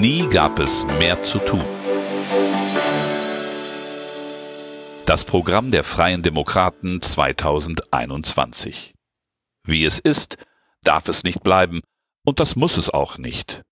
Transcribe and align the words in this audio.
Nie 0.00 0.26
gab 0.26 0.58
es 0.58 0.86
mehr 0.98 1.22
zu 1.22 1.38
tun. 1.38 1.62
Das 5.04 5.24
Programm 5.26 5.70
der 5.70 5.84
Freien 5.84 6.22
Demokraten 6.22 7.02
2021. 7.02 8.94
Wie 9.64 9.84
es 9.84 9.98
ist, 9.98 10.38
darf 10.82 11.08
es 11.08 11.24
nicht 11.24 11.42
bleiben, 11.42 11.82
und 12.24 12.40
das 12.40 12.56
muss 12.56 12.78
es 12.78 12.88
auch 12.88 13.18
nicht. 13.18 13.64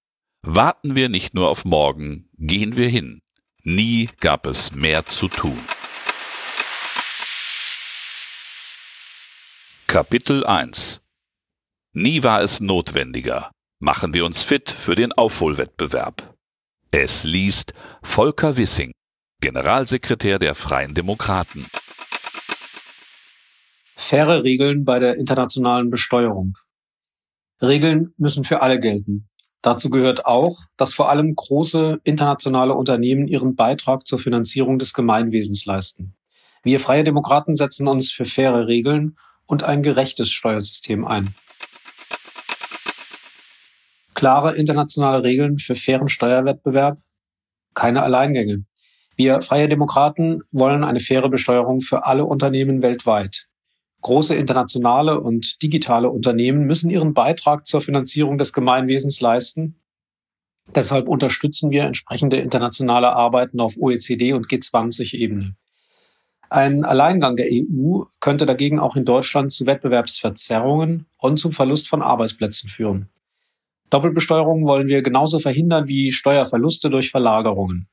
Warten 0.43 0.95
wir 0.95 1.09
nicht 1.09 1.33
nur 1.33 1.48
auf 1.48 1.65
morgen, 1.65 2.29
gehen 2.37 2.77
wir 2.77 2.91
hin. 2.91 3.23
Nie 3.62 4.11
gab 4.21 4.47
es 4.47 4.73
mehr 4.73 5.07
zu 5.07 5.29
tun. 5.29 5.59
Kapitel 9.87 10.45
1 10.45 11.01
Nie 11.95 12.23
war 12.23 12.43
es 12.43 12.61
notwendiger. 12.61 13.51
Machen 13.83 14.12
wir 14.12 14.27
uns 14.27 14.43
fit 14.43 14.69
für 14.69 14.95
den 14.95 15.11
Aufholwettbewerb. 15.12 16.34
Es 16.91 17.25
liest 17.25 17.73
Volker 18.03 18.59
Wissing, 18.59 18.93
Generalsekretär 19.41 20.39
der 20.39 20.55
Freien 20.55 20.93
Demokraten. 20.93 21.65
Faire 23.97 24.45
Regeln 24.45 24.84
bei 24.84 24.98
der 24.98 25.16
internationalen 25.16 25.89
Besteuerung. 25.89 26.59
Regeln 27.62 28.12
müssen 28.19 28.45
für 28.45 28.61
alle 28.61 28.79
gelten. 28.79 29.30
Dazu 29.62 29.89
gehört 29.89 30.27
auch, 30.27 30.59
dass 30.77 30.92
vor 30.92 31.09
allem 31.09 31.34
große 31.34 32.01
internationale 32.05 32.75
Unternehmen 32.75 33.28
ihren 33.28 33.56
Beitrag 33.56 34.06
zur 34.06 34.19
Finanzierung 34.19 34.78
des 34.78 34.92
Gemeinwesens 34.92 35.64
leisten. 35.64 36.14
Wir 36.62 36.81
Freie 36.81 37.05
Demokraten 37.05 37.56
setzen 37.56 37.89
uns 37.89 38.12
für 38.12 38.27
faire 38.27 38.67
Regeln 38.67 39.17
und 39.47 39.62
ein 39.62 39.83
gerechtes 39.83 40.31
Steuersystem 40.31 41.06
ein. 41.06 41.34
Klare 44.21 44.55
internationale 44.55 45.23
Regeln 45.23 45.59
für 45.59 45.75
fairen 45.75 46.09
Steuerwettbewerb, 46.09 46.99
keine 47.73 48.03
Alleingänge. 48.03 48.67
Wir 49.17 49.41
Freie 49.41 49.67
Demokraten 49.67 50.43
wollen 50.53 50.85
eine 50.85 51.01
faire 51.01 51.31
Besteuerung 51.31 51.81
für 51.81 52.05
alle 52.05 52.27
Unternehmen 52.27 52.83
weltweit. 52.83 53.47
Große 54.03 54.35
internationale 54.35 55.19
und 55.19 55.63
digitale 55.63 56.11
Unternehmen 56.11 56.67
müssen 56.67 56.91
ihren 56.91 57.15
Beitrag 57.15 57.67
zur 57.67 57.81
Finanzierung 57.81 58.37
des 58.37 58.53
Gemeinwesens 58.53 59.23
leisten. 59.23 59.81
Deshalb 60.75 61.09
unterstützen 61.09 61.71
wir 61.71 61.85
entsprechende 61.85 62.37
internationale 62.37 63.15
Arbeiten 63.15 63.59
auf 63.59 63.79
OECD 63.79 64.35
und 64.35 64.48
G20-Ebene. 64.48 65.55
Ein 66.51 66.85
Alleingang 66.85 67.37
der 67.37 67.47
EU 67.51 68.03
könnte 68.21 68.45
dagegen 68.45 68.81
auch 68.81 68.97
in 68.97 69.07
Deutschland 69.07 69.51
zu 69.51 69.65
Wettbewerbsverzerrungen 69.65 71.07
und 71.17 71.39
zum 71.39 71.55
Verlust 71.55 71.89
von 71.89 72.03
Arbeitsplätzen 72.03 72.69
führen. 72.69 73.09
Doppelbesteuerung 73.91 74.66
wollen 74.66 74.88
wir 74.88 75.02
genauso 75.02 75.41
verhindern 75.41 75.88
wie 75.88 76.12
Steuerverluste 76.12 76.91
durch 76.91 77.10
Verlagerungen. 77.10 77.88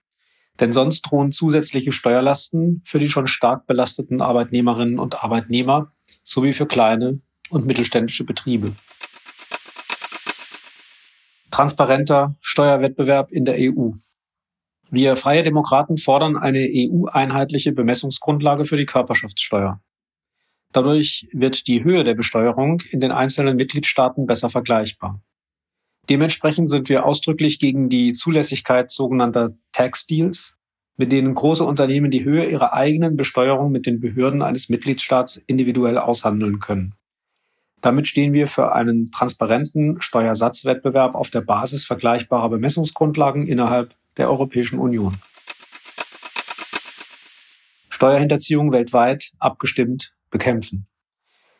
Denn 0.59 0.71
sonst 0.71 1.01
drohen 1.01 1.31
zusätzliche 1.31 1.91
Steuerlasten 1.91 2.81
für 2.85 2.99
die 2.99 3.09
schon 3.09 3.27
stark 3.27 3.67
belasteten 3.67 4.21
Arbeitnehmerinnen 4.21 4.99
und 4.99 5.23
Arbeitnehmer 5.23 5.91
sowie 6.23 6.53
für 6.53 6.65
kleine 6.65 7.19
und 7.49 7.65
mittelständische 7.65 8.25
Betriebe. 8.25 8.75
Transparenter 11.51 12.35
Steuerwettbewerb 12.41 13.31
in 13.31 13.45
der 13.45 13.55
EU. 13.57 13.91
Wir 14.89 15.15
Freie 15.17 15.43
Demokraten 15.43 15.97
fordern 15.97 16.37
eine 16.37 16.59
EU-einheitliche 16.59 17.71
Bemessungsgrundlage 17.71 18.65
für 18.65 18.77
die 18.77 18.85
Körperschaftssteuer. 18.85 19.81
Dadurch 20.71 21.27
wird 21.33 21.67
die 21.67 21.83
Höhe 21.83 22.03
der 22.03 22.13
Besteuerung 22.13 22.81
in 22.91 22.99
den 22.99 23.11
einzelnen 23.11 23.57
Mitgliedstaaten 23.57 24.27
besser 24.27 24.49
vergleichbar. 24.49 25.21
Dementsprechend 26.09 26.69
sind 26.69 26.89
wir 26.89 27.05
ausdrücklich 27.05 27.59
gegen 27.59 27.89
die 27.89 28.13
Zulässigkeit 28.13 28.89
sogenannter 28.89 29.53
Tax 29.73 30.05
Deals, 30.07 30.55
mit 30.95 31.11
denen 31.11 31.33
große 31.35 31.63
Unternehmen 31.63 32.11
die 32.11 32.23
Höhe 32.23 32.49
ihrer 32.49 32.73
eigenen 32.73 33.17
Besteuerung 33.17 33.71
mit 33.71 33.85
den 33.85 33.99
Behörden 33.99 34.41
eines 34.41 34.69
Mitgliedstaats 34.69 35.37
individuell 35.47 35.97
aushandeln 35.97 36.59
können. 36.59 36.95
Damit 37.81 38.07
stehen 38.07 38.33
wir 38.33 38.47
für 38.47 38.73
einen 38.73 39.11
transparenten 39.11 40.01
Steuersatzwettbewerb 40.01 41.13
auf 41.13 41.29
der 41.29 41.41
Basis 41.41 41.85
vergleichbarer 41.85 42.49
Bemessungsgrundlagen 42.49 43.47
innerhalb 43.47 43.93
der 44.17 44.29
Europäischen 44.29 44.79
Union. 44.79 45.19
Steuerhinterziehung 47.89 48.71
weltweit 48.71 49.31
abgestimmt 49.39 50.13
bekämpfen. 50.31 50.87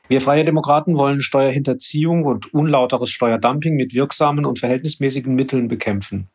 Wir 0.10 0.22
Freie 0.22 0.46
Demokraten 0.46 0.98
wollen 0.98 1.22
Steuerhinterziehung 1.22 2.24
und 2.24 2.54
unlauteres 2.54 3.10
Steuerdumping 3.10 3.76
mit 3.76 3.94
wirksamen 3.94 4.46
und 4.46 4.60
verhältnismäßigen 4.60 5.36
Mitteln 5.36 5.68
bekämpfen. 5.68 6.30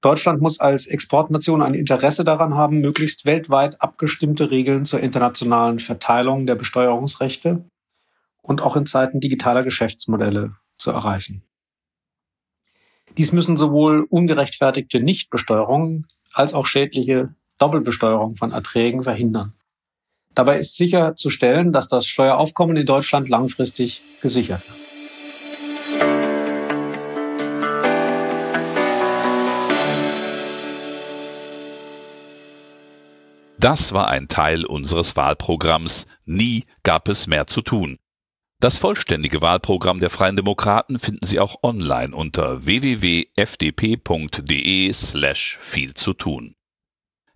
Deutschland 0.00 0.42
muss 0.42 0.58
als 0.58 0.86
Exportnation 0.86 1.62
ein 1.62 1.74
Interesse 1.74 2.24
daran 2.24 2.54
haben, 2.54 2.80
möglichst 2.80 3.24
weltweit 3.24 3.80
abgestimmte 3.80 4.50
Regeln 4.50 4.84
zur 4.84 4.98
internationalen 4.98 5.78
Verteilung 5.78 6.46
der 6.46 6.56
Besteuerungsrechte 6.56 7.64
und 8.42 8.60
auch 8.60 8.74
in 8.74 8.86
Zeiten 8.86 9.20
digitaler 9.20 9.62
Geschäftsmodelle 9.62 10.56
zu 10.74 10.90
erreichen. 10.90 11.44
Dies 13.16 13.30
müssen 13.30 13.56
sowohl 13.56 14.04
ungerechtfertigte 14.08 14.98
Nichtbesteuerung 14.98 16.06
als 16.32 16.54
auch 16.54 16.66
schädliche 16.66 17.36
Doppelbesteuerung 17.58 18.34
von 18.34 18.50
Erträgen 18.50 19.04
verhindern. 19.04 19.54
Dabei 20.34 20.58
ist 20.58 20.76
sicherzustellen, 20.76 21.72
dass 21.72 21.88
das 21.88 22.06
Steueraufkommen 22.06 22.76
in 22.76 22.86
Deutschland 22.86 23.28
langfristig 23.28 24.02
gesichert 24.20 24.62
wird. 24.66 24.78
Das 33.58 33.92
war 33.92 34.08
ein 34.08 34.26
Teil 34.26 34.64
unseres 34.66 35.14
Wahlprogramms 35.14 36.06
Nie 36.24 36.64
gab 36.82 37.08
es 37.08 37.28
mehr 37.28 37.46
zu 37.46 37.62
tun. 37.62 37.98
Das 38.58 38.78
vollständige 38.78 39.40
Wahlprogramm 39.40 40.00
der 40.00 40.10
Freien 40.10 40.34
Demokraten 40.34 40.98
finden 40.98 41.24
Sie 41.26 41.38
auch 41.38 41.62
online 41.62 42.14
unter 42.14 42.66
www.fdp.de 42.66 43.32
slash 44.92 45.58
viel 45.60 45.94
zu 45.94 46.12
tun. 46.14 46.56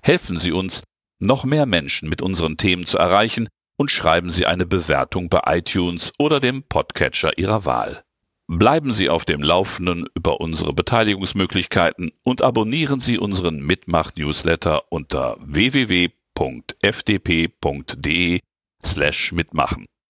Helfen 0.03 0.41
Sie 0.41 0.51
uns, 0.51 0.83
noch 1.19 1.45
mehr 1.45 1.67
Menschen 1.67 2.09
mit 2.09 2.23
unseren 2.23 2.57
Themen 2.57 2.87
zu 2.87 2.99
erreichen 2.99 3.49
und 3.77 3.91
schreiben 3.91 4.31
Sie 4.31 4.47
eine 4.47 4.67
Bewertung 4.67 5.29
bei 5.29 5.43
iTunes 5.47 6.13
oder 6.19 6.41
dem 6.41 6.63
Podcatcher 6.63 7.39
Ihrer 7.39 7.65
Wahl. 7.65 8.03
Bleiben 8.49 8.93
Sie 8.93 9.09
auf 9.09 9.25
dem 9.25 9.43
Laufenden 9.43 10.07
über 10.15 10.41
unsere 10.41 10.73
Beteiligungsmöglichkeiten 10.73 12.13
und 12.23 12.43
abonnieren 12.43 13.01
Sie 13.01 13.19
unseren 13.19 13.59
Mitmach-Newsletter 13.61 14.85
unter 14.91 15.37
www.fdp.de 15.41 16.11
slash 18.85 19.33
mitmachen. 19.33 19.87